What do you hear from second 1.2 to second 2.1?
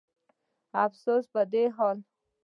په دا حال